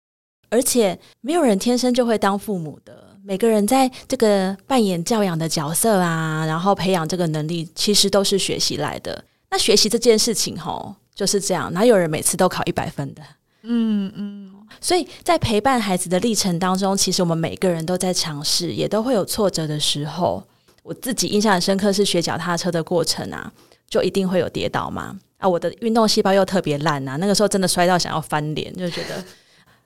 [0.48, 9.24] 而且没有人天生就会当父母的，每个人在这个扮演教养的角色啊，然后培养这个能力，其实都是学习来的。
[9.50, 13.22] 那学习这件事情，吼，就是这样，哪有人每次都考一百分的？
[13.62, 14.50] 嗯嗯。
[14.80, 20.42] 所以在陪伴孩子的历程当中，其实我们每个人都在尝试，也都会有挫折的时候。
[20.82, 23.52] 我自己印象很深刻是学脚踏车的过程啊，
[23.88, 25.18] 就一定会有跌倒嘛。
[25.36, 29.22] 啊，我的运动细胞又特别烂啊，那个时候真的摔到想要翻脸，就觉得，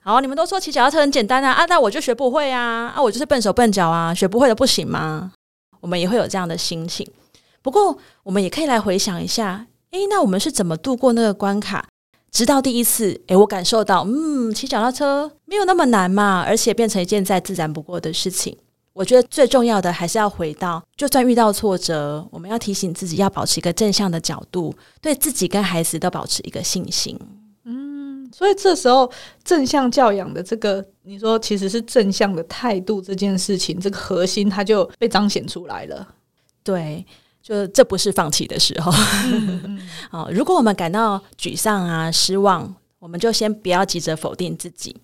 [0.06, 5.32] 好，你们都说骑脚踏车很简单啊，啊，那我就学不会啊，啊，我就是笨手笨脚啊，学不会的不行吗？
[5.80, 7.10] 我们也会有这样的心情。
[7.62, 11.88] 不过，我们也可以来回想一下，诶，那我们是怎么度过那个关卡？
[12.30, 18.54] 直到第一次，诶，我感受到，嗯，骑脚踏车没有那么难嘛，而且变成一件再自然不过的事情。
[18.92, 27.18] 我觉得最重要的还是要回到，就算遇到挫折，我们要提醒自己要保持一个正向的角度，对自己跟孩子都保持一个信心。
[28.34, 29.10] 嗯，所以这时候
[29.44, 36.06] 正向教养的这个，你说其实是正向的态度这件事情，这个核心它就被彰显出来了。
[36.62, 37.04] 对。
[37.46, 38.90] 就这不是放弃的时候。
[39.26, 44.96] 嗯嗯、 哦，如果我们感到沮丧啊、失望，我们就先不要急着否定自己。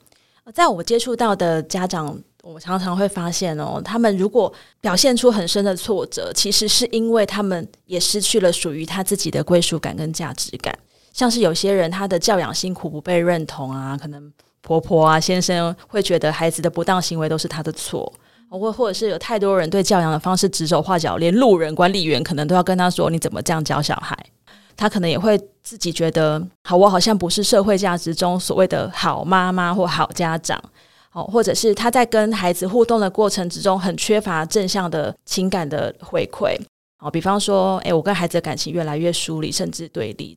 [0.54, 10.74] 在我接触到的家长，我常常会发现哦，他们如果表现出很深的挫折，其实是因为他们也失去了属于他自己的归属感跟价值感。
[11.12, 18.12] 像是有些人，他的教养辛苦不被认同啊，可能婆婆啊、先生会觉得孩子的不当行为都是他的错。
[18.48, 24.16] 或或者是有太多人对教养的方式指手画脚，连路人、管理员可能都要跟他说：“你怎么这样教小孩？”
[24.76, 30.60] 他可能也会自己觉得：“好，我好像不是社会价值中所谓的好妈妈或好家长。”
[31.12, 36.56] 哦，或者是他在跟孩子互动的过程之中，很缺乏正向的情感的回馈。
[36.98, 40.36] 哦，比方说，诶，我跟孩子的感情越来越疏离，甚至对立，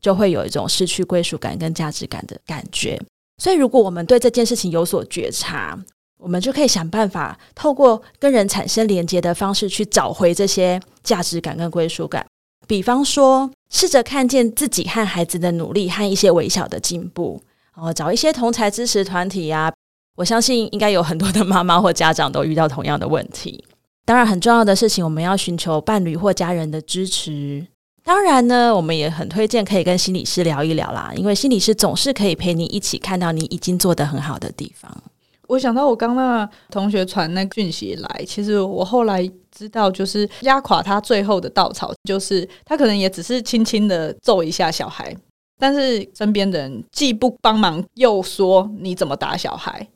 [0.00, 3.00] 就会有一种失去归属感跟价值感的感觉。
[3.38, 5.78] 所以，如果我们对这件事情有所觉察，
[6.18, 12.26] 我们就可以想办法，透过跟人产生连接的方式，去找回这些价值感跟归属感。
[12.66, 17.42] 比方说，试着看见自己和孩子的努力和一些微小的进步，
[17.74, 19.72] 哦，找一些同才支持团体呀。
[20.16, 23.64] 我相信应该有很多的妈妈或家长都遇到同样的问题。
[24.04, 27.66] 当然，很重要的事情，我们要寻求伴侣或家人的支持。
[28.10, 34.92] 当然呢，我们也很推荐可以跟心理师聊一聊啦，因为心理师总是可以陪你一起看到你已经做得很好的地方。
[35.46, 39.24] 我想到我刚那同学传那讯息来，其实我后来
[39.56, 45.16] 知道，就是压垮他最后的稻草，就是他可能也只是轻轻的揍一下小孩，
[45.56, 49.86] 但是身边的人既不帮忙，又说你怎么打小孩，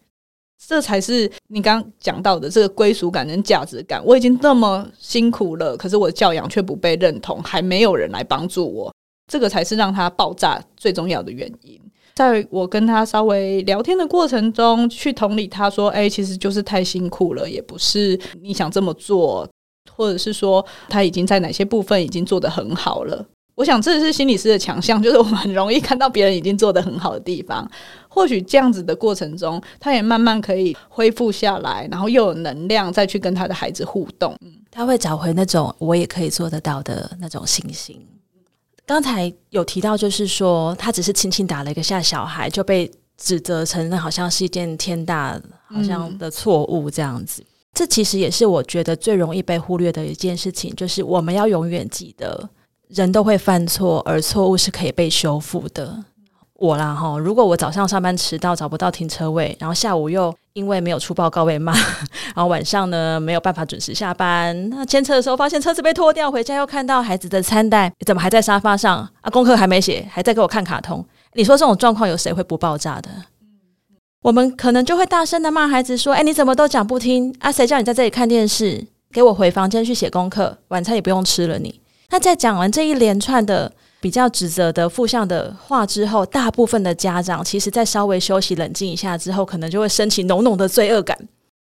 [0.67, 4.03] 这才是你刚刚讲到的这个归属感跟价值感。
[4.05, 8.95] 我已经那么辛苦了，可是我的教养却不被认同，还没有人来帮助我，
[9.31, 11.79] 这个才是让他爆炸最重要的原因。
[12.14, 19.47] 在我跟他稍微聊天的过程中，去同理他说：“哎，其实就是太辛苦了，也不是你想这么做，
[19.95, 27.69] 或者是说他已经在哪些部分已经做得很好了。”我想这是心理师的强项，就是我们很容易看到别人已经做得很好的地方。
[28.14, 34.33] 或许这样子的过程中，他也慢慢可以恢复下来，然后又有能量再去跟他的孩子互动。
[34.40, 38.00] 嗯，他会找回那种我也可以做得到的那种信心。
[38.87, 47.42] 刚才有提到，就是说他只是轻轻打了一个下小孩，就被指责成那好像是一件天大好像的错误这样子。
[47.42, 47.46] 嗯。
[47.74, 52.48] 这其实也是我觉得最容易被忽略的一件事情，就是我们要永远记得，
[52.87, 56.05] 人都会犯错，而错误是可以被修复的。
[56.61, 69.31] 我啦哈，如果我早上上班迟到找不到停车位，然后下午又因为没有出报告被骂，然后晚上呢没有办法准时下班，那牵车的时候发现车子被拖掉，回家又看到孩子的餐袋怎么还在沙发上啊？
[69.31, 71.05] 功课还没写，还在给我看卡通。
[71.33, 73.11] 你说这种状况有谁会不爆炸的？
[74.23, 77.51] 我们可能就会大声的骂孩子说：“哎，你怎么都讲不听啊？
[77.51, 78.87] 谁叫你在这里看电视？
[79.12, 83.73] 给我回房间去写功课，晚餐也不用吃了你。”那在讲完这一连串的。
[84.05, 91.19] 比较指责的负向的话之后，大部分的家长其实，在稍微休息、冷静一下之后，可能就会升起浓浓的罪恶感，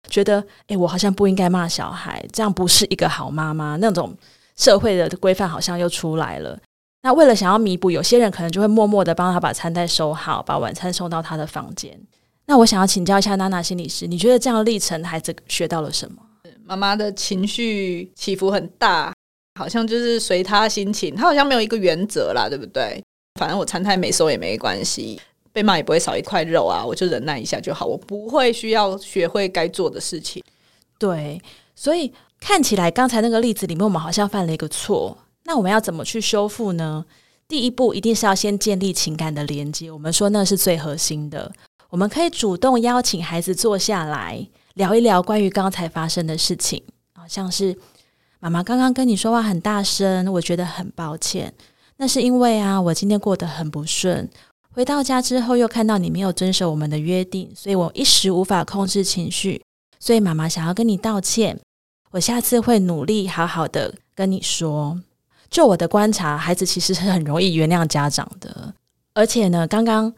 [0.09, 3.77] 觉得，哎，我好像不应该骂小孩，这样不是一个好妈妈。
[3.77, 4.13] 那种
[4.57, 6.59] 社会的规范好像又出来了。
[7.01, 11.97] 那为了想要弥补，有些人可能就会默默的帮他把餐袋收好，把晚餐送到他的房间。
[12.45, 16.21] 那我想要请教一下娜娜心理师，你觉得这样的历程，孩子学到了什么？
[16.65, 19.13] 妈妈的情绪起伏很大。
[19.57, 23.03] 好像就是随他心情，他好像没有一个原则啦，对不对？
[23.39, 25.19] 反正我餐台没收也没关系，
[25.51, 30.43] 被骂也不会少一块肉啊，我就忍耐一下就好，我不会需要学会该做的事情。
[30.99, 31.41] 对，
[31.75, 35.17] 所以看起来刚才那个例子里面，我们好像犯了一个错。
[35.45, 37.05] 那我们要怎么去修复呢？
[37.47, 41.51] 第一步一定是要先建立情感的连接，我们说那是最核心的。
[41.89, 47.77] 我们可以主动邀请孩子坐下来聊一聊关于刚才发生的事情，好像是。
[48.39, 51.53] 妈妈刚刚跟你说话很大声，我觉得很抱歉。
[51.97, 54.29] 那是因为啊，我今天过得很不顺，
[54.71, 59.61] 回到家之后又看到你没有遵守我们的约定，所以我一时无法控制情绪。
[59.99, 61.59] 所以妈妈想要跟你道歉。
[62.11, 64.99] 我下次会努力好好的跟你说。
[65.49, 68.73] 就我的观察，孩子其实是很容易原谅家长的。
[69.13, 70.13] 而且呢，刚刚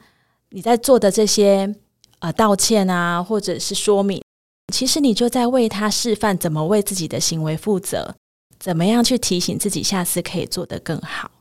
[0.49, 1.74] 你在做的这些
[2.20, 4.22] 呃道歉啊，或者是说明，
[4.70, 8.15] 其实你就在为他示范怎么为自己的行为负责，
[8.59, 11.32] 怎么样去提醒自己下次可以做得更好。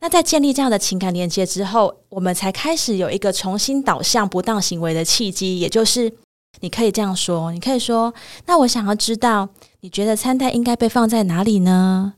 [0.00, 6.12] 那在建立这样的情感连接之后，我们才开始有一个重新导向不当行为的契机，也就是
[6.60, 8.12] 你可以这样说，你可以说
[8.46, 9.48] ：“那我想要知道，
[9.80, 12.14] 你觉得餐袋应该被放在哪里呢？”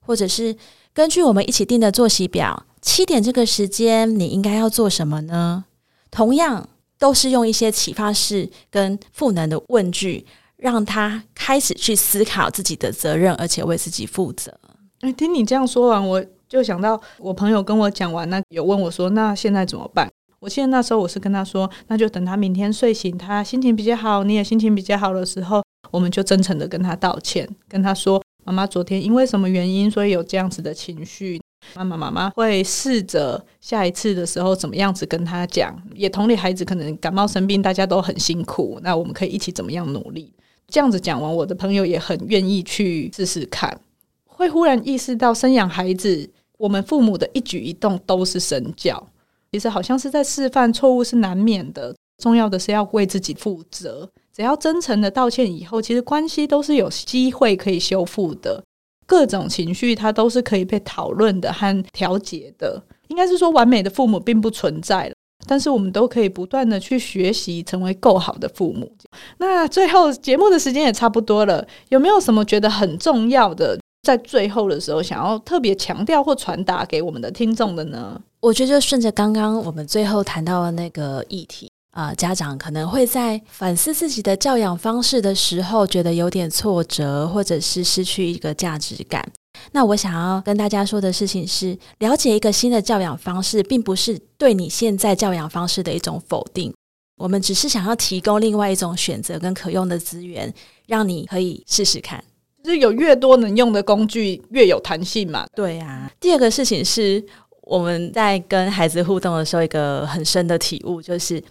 [0.00, 0.56] 或者是
[0.94, 5.64] 根据我们一起定的作息表，七点这个时间你应该要做什么呢？
[6.10, 6.68] 同样
[6.98, 10.24] 都是用一些启发式跟赋能的问句，
[10.56, 14.52] 让他开始去思考自己的责任，而且为自己负责。
[15.00, 31.40] 哎，听你这样说完，我就想到我朋友跟我讲完，那有问我说：“那现在怎么办？”我记得那时候我是跟他说：“那就等他明天睡醒，他心情比较好，你也心情比较好的时候，我们就真诚的跟他道歉，跟他说。”妈妈昨天因为什么原因，所以有这样子的情绪。
[31.74, 40.32] 妈妈妈妈会试着下一次的时候怎么样子跟他讲，也同理孩子可能感冒生病，大家都很辛苦，那我们可以一起怎么样努力？
[40.68, 43.80] 这样子讲完，我的朋友也很愿意去试试看，
[44.26, 46.28] 会忽然意识到生养孩子，
[46.58, 49.08] 我们父母的一举一动都是身教，
[49.52, 54.08] 其实好像是在示范错误是难免的，重要的是要为自己负责。
[54.32, 58.62] 只要真诚的道歉以后，其实关系都是有机会可以修复的。
[59.06, 62.82] 各种情绪它都是可以被讨论的和调节的。
[63.08, 65.14] 应该是说，完美的父母并不存在了，
[65.46, 68.90] 但是我们都可以不断的去学习，成为够好的父母。
[69.38, 78.20] 那最后节目的时间也差不多了，有没有什么觉得很重要的，在最后的时候想要特别强调或传达给我们的听众的呢？
[78.40, 81.70] 我觉得就顺着刚刚我们最后谈到的那个议题。
[81.96, 89.26] 啊、呃，家长可能会在反思自己的教养方式的时候，觉得有点挫折，或者是失去一个价值感。
[89.72, 96.70] 那我想要跟大家说的事情是，了解一个新的教养方式，并不是对你现在教养方式的一种否定。
[97.16, 100.52] 我们只是想要提供另外一种选择跟可用的资源，
[100.86, 102.22] 让你可以试试看。
[102.62, 105.46] 就是有越多能用的工具，越有弹性嘛。
[105.54, 106.12] 对啊。
[106.20, 107.24] 第二个事情是，
[107.62, 111.42] 我们在跟孩子互动的时候，一个很深的体悟就是。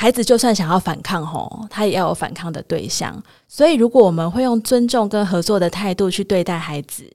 [0.00, 3.20] 孩子就算想要反抗吼，他也要有反抗的对象。
[3.48, 7.12] 所以，如果我们会用尊重跟合作的态度去对待孩子，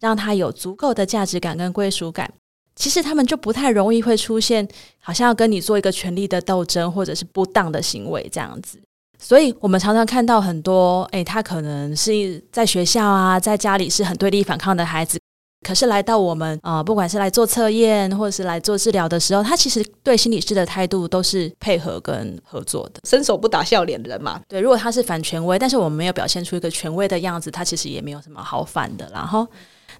[0.00, 2.30] 让他有足够的价值感跟归属感，
[2.74, 4.68] 其实他们就不太容易会出现
[4.98, 8.78] 好像要跟你做一个权力的斗争，或者是不当的行为这样子。
[9.18, 15.18] 所以我们常常看到很多，诶，他可能是在学校啊，在家里是很对立反抗的孩子。
[15.66, 24.40] 可是来到我们啊、呃，不管是来做测验或者是来做治疗的时候，他其实对心理师的态度都是配合跟合作的，伸手不打笑脸人嘛。
[24.46, 29.10] 对，如果他是反权威，但是我们没有表现出一个权威的样子，他其实也没有什么好反的。
[29.12, 29.44] 然后，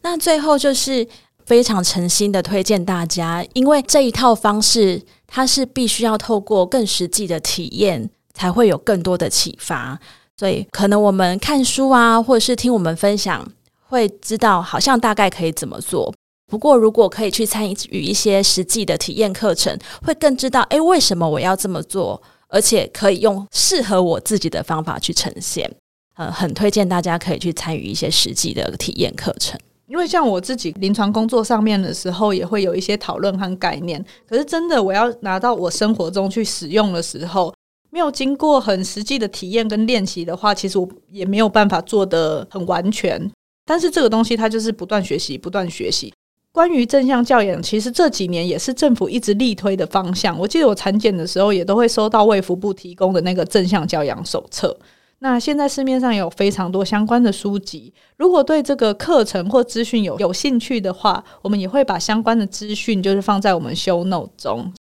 [0.02, 1.04] 那最后就是
[1.44, 9.98] 非常诚心的推荐大家，因为这一套方式它是必须要透过更实际的体验，才会有更多的启发。
[10.36, 13.44] 所以，可能我们看书啊，或者是听我们分享。
[13.96, 16.12] 会知道好像大概可以怎么做，
[16.46, 19.74] 不过如果可以去参与一些实际的体验课程，
[20.04, 25.70] 会更知道诶，为什么我要这么做，而且可以用适合我自己的方法去呈现。
[26.16, 34.04] 呃，很推荐大家可以去参与一些实际的体验课程，因为像我自己临床工作上面的时候，也会有一些讨论和概念。
[34.28, 37.54] 可是真的我要拿到我生活中去使用的时候，
[37.90, 43.30] 没有经过很实际的体验跟练习的话，其实我也没有办法做得很完全。
[43.66, 46.10] 但是这个东西它就是不断学习，不断学习。
[46.52, 50.38] 关于正向教养，其实这几年也是政府一直力推的方向。
[50.38, 54.74] 我记得我产检的时候也都会收到卫福部提供的那个正向教养手册。
[55.18, 64.72] 那现在市面上有非常多相关的书籍，如果对这个课程或资讯有有兴趣的话，我们也会把相关的资讯就是放在我们 show note 中。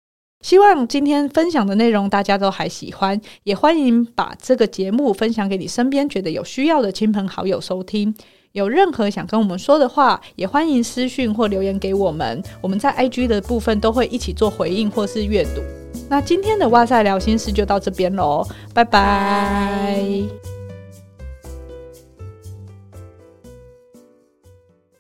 [0.46, 8.14] 希望今天分享的内容大家都还喜欢，也欢迎把这个节目分享给你身边觉得有需要的亲朋好友收听。
[8.56, 12.42] 有任何想跟我们说的话，也欢迎私讯或留言给我们。
[12.62, 15.62] 我们在 IG 的部分都会一起做回应或是阅读。
[16.10, 20.55] 那今天的哇塞聊心事就到这边喽，拜拜。